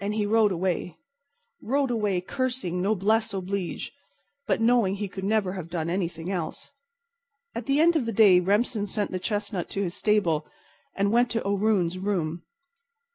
And 0.00 0.14
he 0.14 0.24
rode 0.24 0.50
away—rode 0.50 1.90
away 1.90 2.22
cursing 2.22 2.80
noblesse 2.80 3.34
oblige, 3.34 3.92
but 4.46 4.62
knowing 4.62 4.94
he 4.94 5.08
could 5.10 5.24
never 5.24 5.52
have 5.52 5.68
done 5.68 5.90
anything 5.90 6.32
else. 6.32 6.70
At 7.54 7.66
the 7.66 7.78
end 7.78 7.96
of 7.96 8.06
the 8.06 8.12
day 8.12 8.40
Remsen 8.40 8.86
sent 8.86 9.10
the 9.10 9.18
chestnut 9.18 9.68
to 9.72 9.82
his 9.82 9.94
stable 9.94 10.46
and 10.94 11.12
went 11.12 11.30
to 11.32 11.46
O'Roon's 11.46 11.98
room. 11.98 12.44